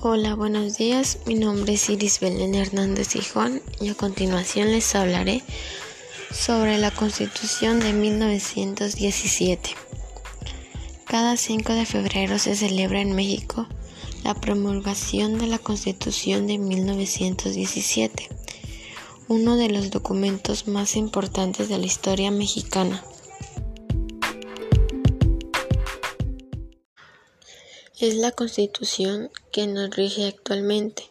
[0.00, 1.18] Hola, buenos días.
[1.26, 5.42] Mi nombre es Iris Belén Hernández Hijón y a continuación les hablaré
[6.30, 9.70] sobre la Constitución de 1917.
[11.04, 13.66] Cada 5 de febrero se celebra en México
[14.22, 18.28] la promulgación de la Constitución de 1917,
[19.26, 23.02] uno de los documentos más importantes de la historia mexicana.
[28.00, 31.02] Es la constitución que nos rige actualmente.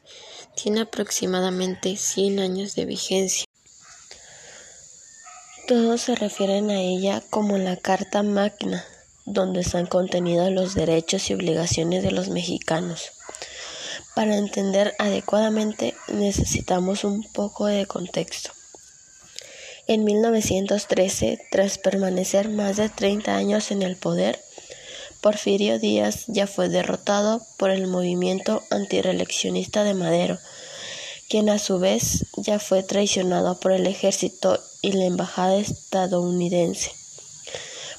[0.56, 3.46] Tiene aproximadamente 100 años de vigencia.
[5.68, 8.86] Todos se refieren a ella como la Carta Magna,
[9.26, 13.12] donde están contenidos los derechos y obligaciones de los mexicanos.
[14.16, 18.52] Para entender adecuadamente necesitamos un poco de contexto.
[19.88, 24.40] En 1913, tras permanecer más de 30 años en el poder,
[25.22, 30.38] Porfirio Díaz ya fue derrotado por el movimiento antireeleccionista de Madero,
[31.30, 36.92] quien a su vez ya fue traicionado por el ejército y la embajada estadounidense.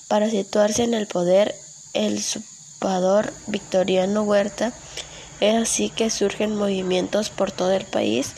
[0.09, 1.55] Para situarse en el poder,
[1.93, 4.73] el usurpador Victoriano Huerta
[5.41, 8.33] es así que surgen movimientos por todo el país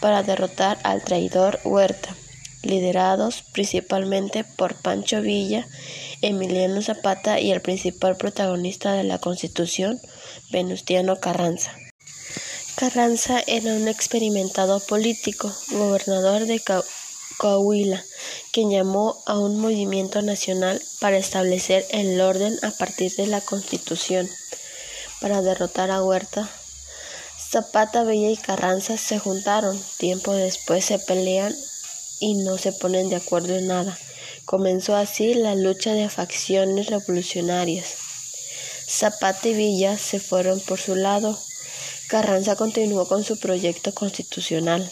[0.00, 2.14] para derrotar al traidor Huerta,
[2.62, 5.66] liderados principalmente por Pancho Villa
[6.22, 10.00] Emiliano Zapata y el principal protagonista de la Constitución,
[10.50, 11.72] Venustiano Carranza.
[12.76, 16.62] Carranza era un experimentado político, gobernador de
[17.38, 18.04] Coahuila,
[18.52, 24.28] quien llamó a un movimiento nacional para establecer el orden a partir de la Constitución.
[25.20, 26.48] Para derrotar a Huerta,
[27.50, 29.76] Zapata, Villa y Carranza se juntaron.
[29.98, 31.54] Tiempo después se pelean
[32.20, 33.98] y no se ponen de acuerdo en nada.
[34.50, 37.86] Comenzó así la lucha de facciones revolucionarias.
[38.88, 41.38] Zapata y Villa se fueron por su lado.
[42.08, 44.90] Carranza continuó con su proyecto constitucional.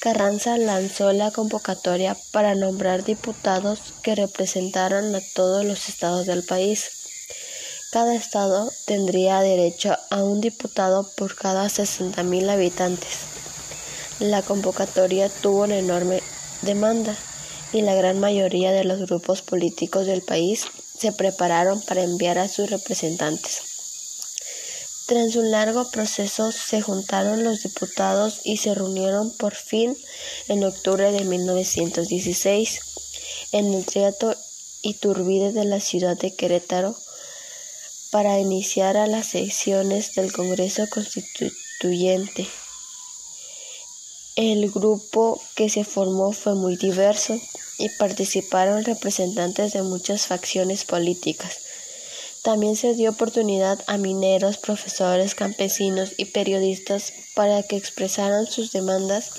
[0.00, 6.90] Carranza lanzó la convocatoria para nombrar diputados que representaran a todos los estados del país.
[7.92, 13.18] Cada estado tendría derecho a un diputado por cada 60.000 habitantes.
[14.18, 16.20] La convocatoria tuvo una enorme
[16.62, 17.16] demanda
[17.72, 20.66] y la gran mayoría de los grupos políticos del país
[20.98, 23.62] se prepararon para enviar a sus representantes.
[25.06, 29.96] Tras un largo proceso se juntaron los diputados y se reunieron por fin
[30.48, 32.80] en octubre de 1916
[33.52, 34.34] en el Teatro
[34.82, 36.96] Iturbide de la ciudad de Querétaro
[38.10, 42.48] para iniciar a las sesiones del Congreso Constituyente.
[44.36, 47.40] El grupo que se formó fue muy diverso
[47.78, 51.56] y participaron representantes de muchas facciones políticas.
[52.42, 59.30] También se dio oportunidad a mineros, profesores, campesinos y periodistas para que expresaran sus demandas,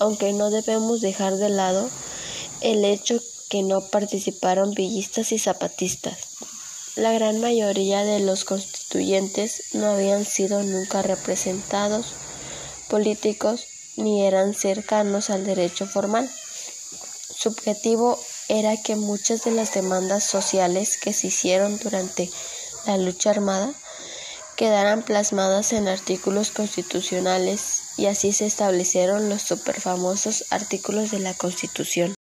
[0.00, 1.88] aunque no debemos dejar de lado
[2.60, 6.18] el hecho que no participaron villistas y zapatistas.
[6.96, 12.06] La gran mayoría de los constituyentes no habían sido nunca representados
[12.88, 16.30] políticos ni eran cercanos al derecho formal.
[17.36, 18.18] Su objetivo
[18.48, 22.30] era que muchas de las demandas sociales que se hicieron durante
[22.86, 23.72] la lucha armada
[24.56, 32.14] quedaran plasmadas en artículos constitucionales y así se establecieron los superfamosos artículos de la Constitución.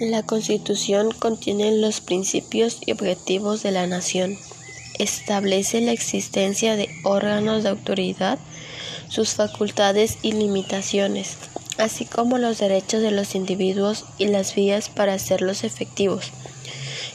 [0.00, 4.38] La Constitución contiene los principios y objetivos de la nación,
[4.98, 8.38] establece la existencia de órganos de autoridad
[9.08, 11.36] sus facultades y limitaciones,
[11.78, 16.32] así como los derechos de los individuos y las vías para hacerlos efectivos.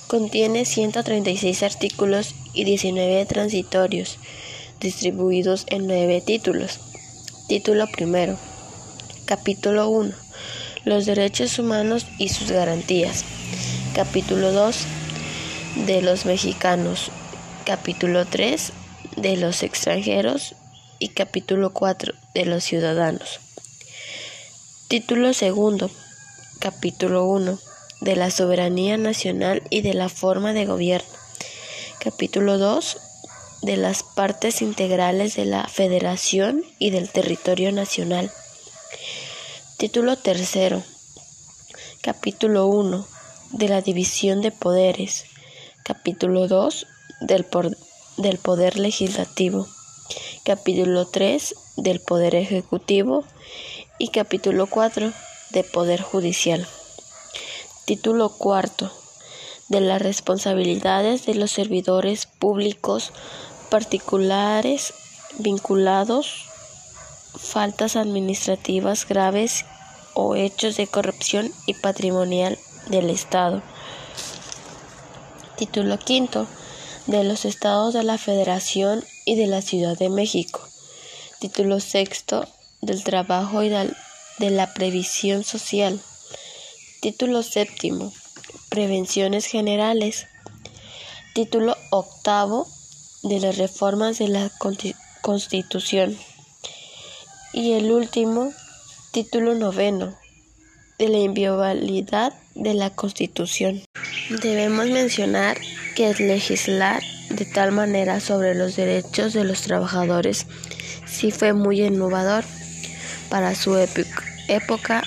[0.08, 4.18] Contiene 136 artículos y 19 transitorios,
[4.80, 6.80] distribuidos en nueve títulos.
[7.48, 8.38] Título primero.
[9.26, 10.14] Capítulo 1.
[10.84, 13.24] Los derechos humanos y sus garantías.
[13.96, 14.78] Capítulo 2.
[15.86, 17.12] De los mexicanos.
[17.66, 18.74] Capítulo 3.
[19.16, 20.56] De los extranjeros
[21.02, 23.40] y capítulo 4 de los ciudadanos.
[24.88, 25.90] Título segundo,
[26.60, 27.58] capítulo 1
[28.02, 31.10] de la soberanía nacional y de la forma de gobierno.
[32.00, 32.98] Capítulo 2
[33.64, 38.32] de las partes integrales de la federación y del territorio nacional.
[39.78, 40.84] Título tercero,
[42.02, 43.08] capítulo 1
[43.54, 45.26] de la división de poderes.
[45.84, 46.86] Capítulo 2
[47.22, 47.48] del,
[48.18, 49.68] del poder legislativo
[50.44, 53.24] capítulo 3 del Poder Ejecutivo
[53.98, 55.12] y capítulo 4
[55.52, 56.68] de Poder Judicial.
[57.86, 58.92] Título cuarto
[59.70, 63.14] de las responsabilidades de los servidores públicos
[63.70, 64.94] particulares
[65.40, 66.48] vinculados
[67.38, 69.66] faltas administrativas graves
[70.14, 72.58] o hechos de corrupción y patrimonial
[72.88, 73.62] del Estado.
[75.58, 76.48] Título quinto
[77.08, 80.68] de los Estados de la Federación y de la Ciudad de México.
[81.40, 82.48] Título sexto
[82.82, 86.00] del Trabajo y de la Previsión Social.
[87.02, 88.14] Título séptimo
[88.70, 90.28] Prevenciones Generales.
[91.34, 92.68] Título octavo
[93.24, 94.52] de las reformas de la
[95.22, 96.18] Constitución.
[97.54, 98.52] Y el último,
[99.12, 100.18] título noveno,
[100.98, 103.84] de la inviolabilidad de la Constitución.
[104.42, 105.58] Debemos mencionar
[105.96, 107.02] que legislar
[107.36, 110.48] de tal manera sobre los derechos de los trabajadores
[111.06, 112.44] sí fue muy innovador.
[113.30, 115.04] Para su época,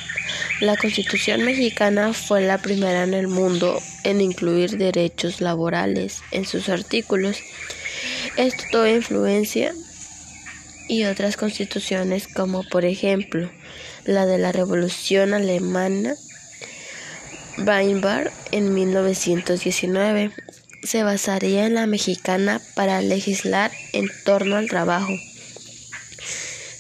[0.61, 6.69] la Constitución mexicana fue la primera en el mundo en incluir derechos laborales en sus
[6.69, 7.39] artículos.
[8.37, 9.75] Esto tuvo influencia
[10.89, 13.51] y otras constituciones como por ejemplo
[14.05, 16.15] la de la Revolución Alemana
[17.59, 20.33] Weimar en 1919
[20.85, 25.13] se basaría en la mexicana para legislar en torno al trabajo.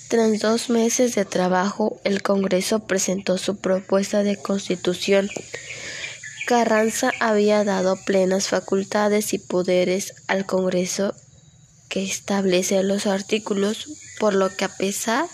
[0.08, 5.28] Tras dos meses de trabajo, el Congreso presentó su propuesta de constitución.
[6.46, 11.14] Carranza había dado plenas facultades y poderes al Congreso
[11.88, 13.88] que establece los artículos,
[14.20, 15.26] por lo que a pesar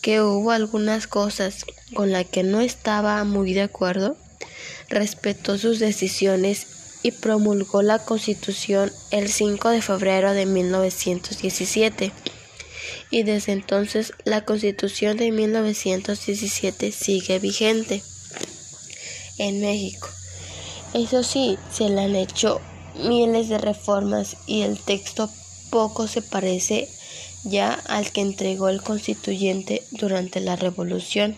[0.00, 4.16] que hubo algunas cosas con las que no estaba muy de acuerdo,
[4.88, 12.12] respetó sus decisiones y promulgó la Constitución el 5 de febrero de 1917.
[13.10, 18.02] Y desde entonces la Constitución de 1917 sigue vigente
[19.38, 20.08] en México.
[20.94, 22.60] Eso sí, se le han hecho
[22.94, 25.30] miles de reformas y el texto
[25.70, 26.88] poco se parece
[27.44, 31.36] ya al que entregó el constituyente durante la revolución,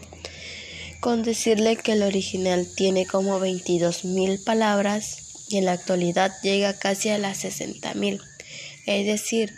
[1.01, 6.79] con decirle que el original tiene como 22 mil palabras y en la actualidad llega
[6.79, 8.21] casi a las 60 mil,
[8.87, 9.51] es decir,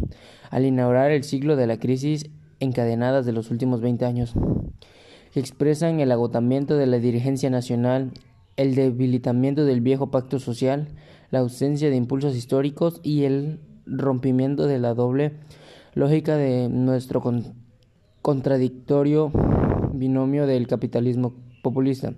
[0.51, 4.33] al inaugurar el ciclo de la crisis encadenadas de los últimos 20 años,
[5.33, 8.11] que expresan el agotamiento de la dirigencia nacional,
[8.57, 10.89] el debilitamiento del viejo pacto social,
[11.31, 15.33] la ausencia de impulsos históricos y el rompimiento de la doble
[15.95, 17.23] lógica de nuestro
[18.21, 19.31] contradictorio
[19.93, 21.33] binomio del capitalismo
[21.63, 22.13] populista.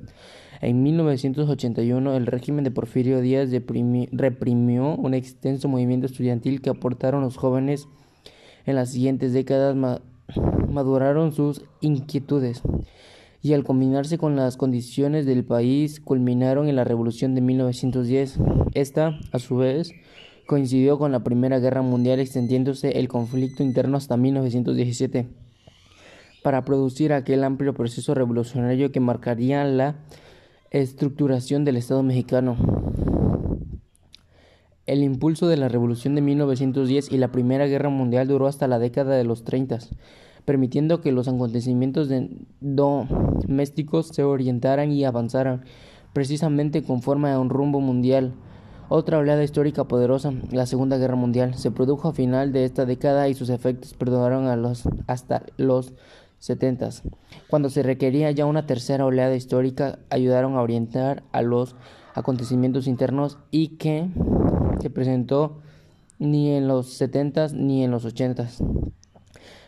[0.64, 7.36] En 1981, el régimen de Porfirio Díaz reprimió un extenso movimiento estudiantil que aportaron los
[7.36, 7.90] jóvenes.
[8.66, 9.76] En las siguientes décadas
[10.70, 12.62] maduraron sus inquietudes
[13.42, 18.40] y al combinarse con las condiciones del país culminaron en la Revolución de 1910.
[18.74, 19.92] Esta, a su vez,
[20.48, 25.28] coincidió con la Primera Guerra Mundial extendiéndose el conflicto interno hasta 1917
[26.42, 29.98] para producir aquel amplio proceso revolucionario que marcaría la
[30.74, 32.58] estructuración del Estado mexicano.
[34.88, 38.80] El impulso de la Revolución de 1910 y la Primera Guerra Mundial duró hasta la
[38.80, 39.78] década de los 30,
[40.46, 42.10] permitiendo que los acontecimientos
[42.60, 45.64] domésticos se orientaran y avanzaran
[46.12, 48.34] precisamente conforme a un rumbo mundial.
[48.90, 53.30] Otra oleada histórica poderosa, la Segunda Guerra Mundial, se produjo a final de esta década
[53.30, 55.94] y sus efectos los, hasta los
[56.44, 56.90] 70.
[57.48, 61.78] Cuando se requería ya una tercera oleada histórica, ayudaron a orientar a los
[62.16, 64.10] acontecimientos internos y que
[64.82, 65.62] se presentó
[66.20, 68.50] ni en los 70 ni en los 80.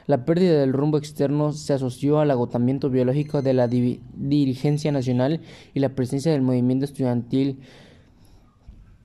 [0.06, 5.40] La pérdida del rumbo externo se asoció al agotamiento biológico de la dirigencia nacional
[5.74, 7.62] y la presencia del movimiento estudiantil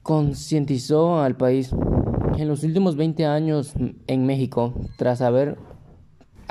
[0.03, 1.71] concientizó al país.
[2.37, 3.75] En los últimos 20 años
[4.09, 5.57] en México, tras haber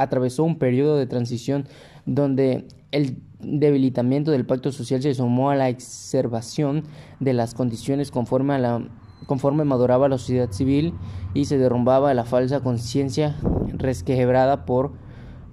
[0.01, 1.65] atravesó un periodo de transición
[2.05, 6.83] donde el debilitamiento del pacto social se sumó a la exacerbación
[7.19, 8.87] de las condiciones conforme, a la,
[9.27, 10.93] conforme maduraba la sociedad civil
[11.33, 13.35] y se derrumbaba la falsa conciencia
[13.77, 14.93] resquebrada por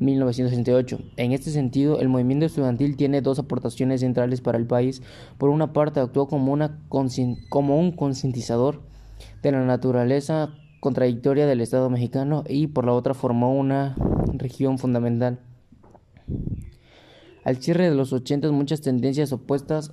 [0.01, 0.99] 1968.
[1.17, 5.03] En este sentido, el movimiento estudiantil tiene dos aportaciones centrales para el país.
[5.39, 8.83] Por una parte, actuó como, una como un concientizador
[9.43, 13.97] de la naturaleza contradictoria del Estado mexicano y por la otra formó una
[14.35, 15.41] región fundamental.
[17.45, 19.93] Al cierre de los 80 muchas tendencias opuestas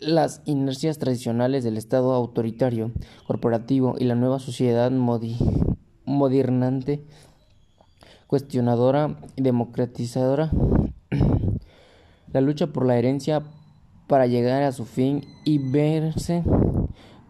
[0.00, 2.92] las inercias tradicionales del Estado autoritario,
[3.26, 4.90] corporativo y la nueva sociedad
[6.04, 7.04] modernante,
[8.26, 10.50] cuestionadora y democratizadora,
[12.32, 13.42] la lucha por la herencia
[14.06, 16.42] para llegar a su fin y verse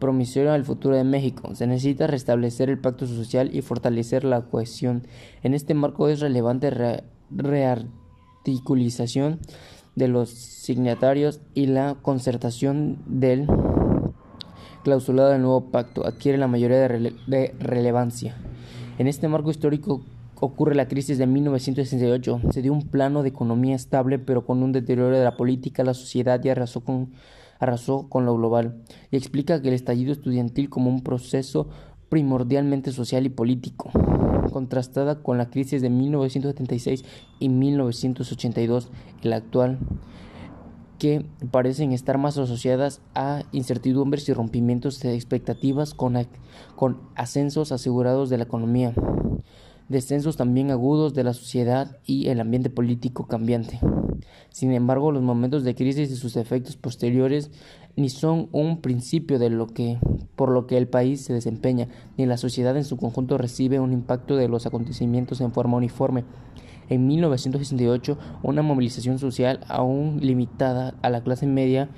[0.04, 1.54] promisorio al futuro de México.
[1.54, 5.06] Se necesita restablecer el pacto social y fortalecer la cohesión.
[5.42, 9.40] En este marco es relevante la rearticulización
[9.96, 13.46] de los signatarios y la concertación del
[14.82, 18.37] clausulado del nuevo pacto adquiere la mayoría de, relevancia.
[18.99, 20.02] En este marco histórico
[20.38, 22.42] ocurre la crisis de 1968.
[22.50, 25.94] Se dio un plano de economía estable, pero con un deterioro de la política, la
[25.94, 27.14] sociedad y arrasó con,
[27.58, 28.82] arrasó con lo global.
[29.11, 31.68] Y explica que el estallido estudiantil como un proceso
[32.08, 33.90] primordialmente social y político
[34.52, 37.04] contrastada con la crisis de 1976
[37.40, 38.88] y 1982,
[39.23, 39.78] el actual,
[40.99, 46.16] que parecen estar más asociadas a incertidumbres y rompimientos de expectativas con,
[46.76, 48.94] con ascensos asegurados de la economía,
[49.88, 53.80] descensos también agudos de la sociedad y el ambiente político cambiante.
[54.50, 57.50] Sin embargo, los momentos de crisis y sus efectos posteriores
[57.96, 59.98] ni son un principio de lo que
[60.36, 63.92] por lo que el país se desempeña, ni la sociedad en su conjunto recibe un
[63.92, 66.24] impacto de los acontecimientos en forma uniforme.
[66.88, 71.88] En 1968, una movilización social aún limitada a la clase media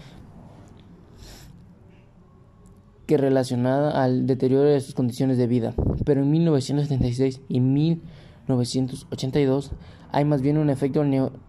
[3.07, 5.75] que relacionada al deterioro de sus condiciones de vida.
[6.05, 9.71] Pero en 1976 y 1982
[10.13, 11.05] hay más bien un efecto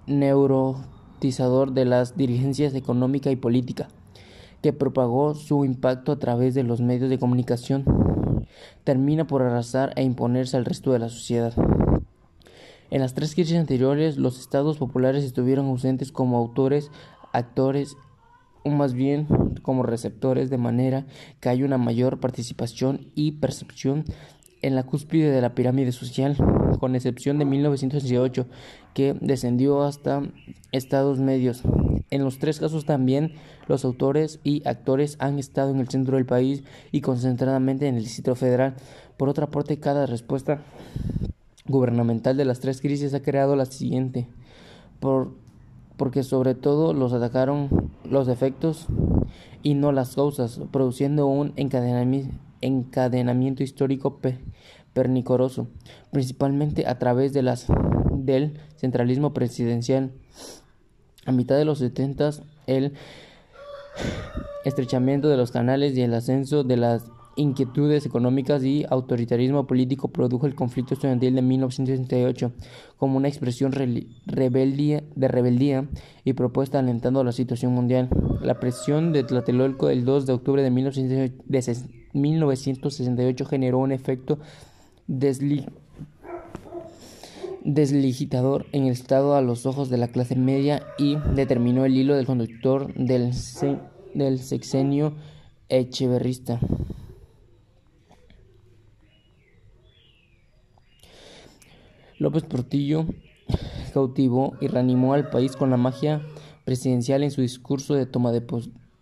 [0.05, 3.87] neurotizador de las dirigencias económica y política
[4.61, 7.85] que propagó su impacto a través de los medios de comunicación,
[8.83, 11.53] termina por arrasar e imponerse al resto de la sociedad.
[12.89, 16.89] En las tres crisis anteriores, los estados populares estuvieron ausentes como autores,
[17.33, 17.97] actores
[18.75, 19.27] más bien
[19.61, 21.05] como receptores, de manera
[21.39, 24.05] que hay una mayor participación y percepción
[24.61, 26.35] en la cúspide de la pirámide social,
[26.79, 28.47] con excepción de 1918,
[28.93, 30.23] que descendió hasta
[30.71, 31.63] estados medios.
[32.09, 33.33] En los tres casos también
[33.67, 38.03] los autores y actores han estado en el centro del país y concentradamente en el
[38.03, 38.75] Distrito Federal.
[39.17, 40.61] Por otra parte, cada respuesta
[41.67, 44.27] gubernamental de las tres crisis ha creado la siguiente,
[44.99, 45.35] por,
[45.97, 48.87] porque sobre todo los atacaron los efectos
[49.63, 54.19] y no las causas, produciendo un encadenamiento, histórico
[54.93, 55.67] pernicoroso,
[56.11, 57.67] principalmente a través de las,
[58.11, 60.11] del centralismo presidencial.
[61.25, 62.29] A mitad de los 70
[62.67, 62.93] el
[64.63, 67.03] estrechamiento de los canales y el ascenso de las
[67.37, 72.51] inquietudes económicas y autoritarismo político produjo el conflicto estudiantil de 1968
[72.97, 75.87] como una expresión de rebeldía
[76.25, 78.09] y propuesta alentando la situación mundial.
[78.41, 84.39] La presión de Tlatelolco del 2 de octubre de 1968 generó un efecto
[85.07, 85.65] desli
[87.63, 92.15] desligitador en el Estado a los ojos de la clase media y determinó el hilo
[92.15, 93.33] del conductor del,
[94.13, 95.11] del sexenio
[95.67, 96.61] echeverrista.
[102.19, 103.05] López Portillo
[103.93, 106.21] cautivó y reanimó al país con la magia
[106.65, 108.45] presidencial en su discurso de toma de,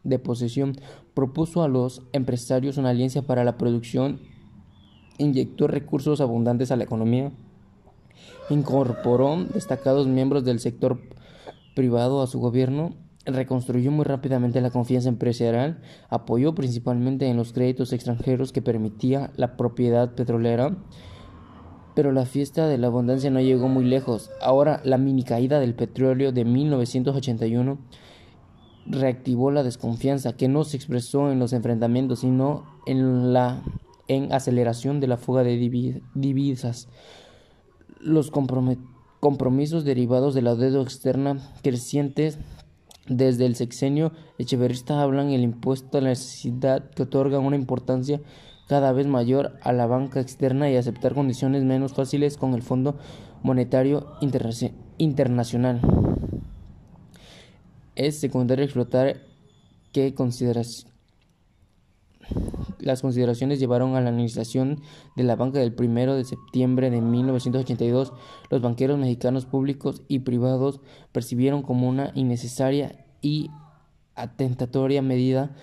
[0.03, 0.77] de posesión.
[1.13, 4.19] Propuso a los empresarios una alianza para la producción,
[5.17, 7.31] inyectó recursos abundantes a la economía
[8.49, 10.99] Incorporó destacados miembros del sector
[11.75, 12.93] privado a su gobierno,
[13.25, 19.57] reconstruyó muy rápidamente la confianza empresarial, apoyó principalmente en los créditos extranjeros que permitía la
[19.57, 20.77] propiedad petrolera,
[21.95, 24.29] pero la fiesta de la abundancia no llegó muy lejos.
[24.41, 27.77] Ahora la mini caída del petróleo de 1981
[28.87, 33.63] reactivó la desconfianza que no se expresó en los enfrentamientos, sino en la
[34.07, 35.57] en aceleración de la fuga de
[36.13, 36.87] divisas
[37.99, 42.37] los compromisos derivados de la deuda externa crecientes
[43.07, 48.21] desde el sexenio echeverrista hablan el impuesto a la necesidad que otorga una importancia
[48.67, 52.97] cada vez mayor a la banca externa y aceptar condiciones menos fáciles con el Fondo
[53.43, 54.07] Monetario
[54.97, 55.81] Internacional.
[57.95, 59.21] Es secundario explotar
[59.91, 60.95] que consideración
[62.79, 64.81] las consideraciones llevaron a la administración
[65.15, 68.13] de la banca del 1 de septiembre de 1982.
[68.49, 70.81] Los banqueros mexicanos públicos y privados
[71.11, 73.49] percibieron como una innecesaria y
[74.15, 75.55] atentatoria medida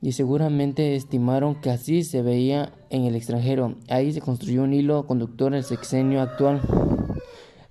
[0.00, 3.76] y seguramente estimaron que así se veía en el extranjero.
[3.88, 6.60] Ahí se construyó un hilo conductor en el sexenio actual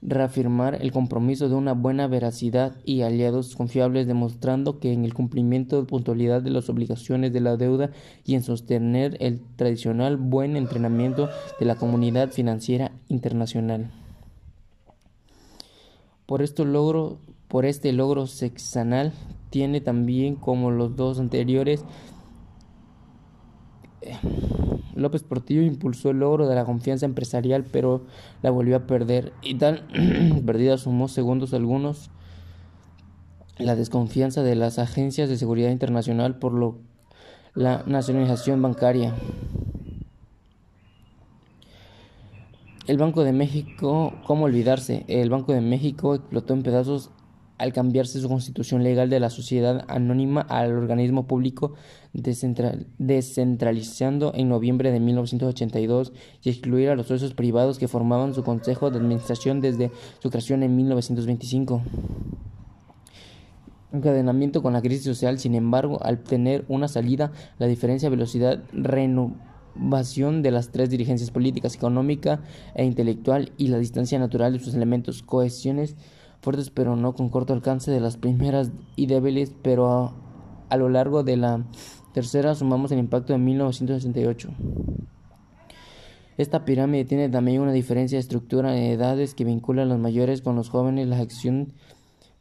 [0.07, 5.81] reafirmar el compromiso de una buena veracidad y aliados confiables, demostrando que en el cumplimiento
[5.81, 7.89] de puntualidad de las obligaciones de la deuda
[8.23, 11.29] y en sostener el tradicional buen entrenamiento
[11.59, 13.91] de la comunidad financiera internacional.
[16.25, 17.17] Por, esto logro,
[17.47, 19.13] por este logro sexanal
[19.49, 21.83] tiene también como los dos anteriores
[24.95, 28.05] López Portillo impulsó el logro de la confianza empresarial, pero
[28.41, 29.33] la volvió a perder.
[29.41, 29.87] Y tal
[30.45, 32.09] perdida sumó segundos algunos
[33.57, 36.77] la desconfianza de las agencias de seguridad internacional por lo,
[37.53, 39.13] la nacionalización bancaria.
[42.87, 45.05] El Banco de México, ¿cómo olvidarse?
[45.07, 47.11] El Banco de México explotó en pedazos
[47.57, 51.75] al cambiarse su constitución legal de la sociedad anónima al organismo público,
[52.13, 56.11] descentralizando en noviembre de 1982
[56.43, 60.63] y excluir a los socios privados que formaban su consejo de administración desde su creación
[60.63, 61.81] en 1925
[63.95, 68.63] encadenamiento con la crisis social, sin embargo, al tener una salida, la diferencia de velocidad
[68.73, 72.41] renovación de las tres dirigencias políticas, económica
[72.75, 75.95] e intelectual y la distancia natural de sus elementos, cohesiones
[76.45, 80.13] fuertes pero no con corto alcance de las primeras y débiles, pero
[80.69, 81.65] a, lo largo de la
[82.13, 84.49] tercera sumamos el impacto de 1968.
[86.37, 90.41] Esta pirámide tiene también una diferencia de estructura de edades que vincula a los mayores
[90.41, 91.73] con los jóvenes, la acción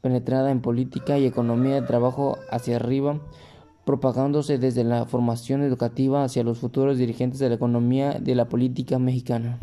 [0.02, 3.20] penetrada en política y economía de trabajo hacia arriba,
[3.86, 8.98] propagándose desde la formación educativa hacia los futuros dirigentes de la economía de la política
[8.98, 9.60] mexicana.